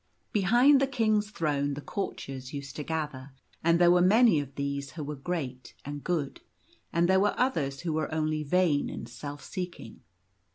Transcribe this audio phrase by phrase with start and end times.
[0.33, 4.93] Behind the King's throne the courtiers used to gather; and there were many of these
[4.93, 6.41] who were great and good,
[6.91, 10.01] and there were others who were only vain and self seek ing.